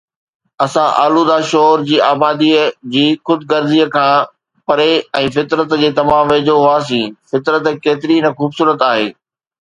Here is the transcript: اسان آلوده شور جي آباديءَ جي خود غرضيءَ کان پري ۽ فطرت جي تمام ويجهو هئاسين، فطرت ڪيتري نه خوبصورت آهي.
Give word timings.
اسان 0.65 0.89
آلوده 1.05 1.35
شور 1.49 1.81
جي 1.89 1.97
آباديءَ 2.05 2.61
جي 2.95 3.03
خود 3.29 3.43
غرضيءَ 3.51 3.85
کان 3.95 4.23
پري 4.71 4.87
۽ 5.19 5.29
فطرت 5.35 5.75
جي 5.83 5.91
تمام 5.99 6.33
ويجهو 6.33 6.57
هئاسين، 6.63 7.13
فطرت 7.33 7.69
ڪيتري 7.85 8.17
نه 8.27 8.33
خوبصورت 8.41 8.87
آهي. 8.89 9.07